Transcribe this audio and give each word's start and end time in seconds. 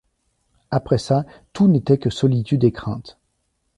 Après 0.71 0.97
ça, 0.97 1.27
tout 1.53 1.67
n'était 1.67 1.99
que 1.99 2.09
solitude 2.09 2.63
et 2.63 2.71
crainte. 2.71 3.19